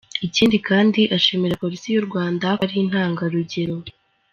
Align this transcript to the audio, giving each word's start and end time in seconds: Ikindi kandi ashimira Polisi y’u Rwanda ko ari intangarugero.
Ikindi 0.27 0.57
kandi 0.67 1.01
ashimira 1.17 1.59
Polisi 1.63 1.87
y’u 1.93 2.05
Rwanda 2.07 2.47
ko 2.57 2.61
ari 2.65 2.75
intangarugero. 2.83 3.75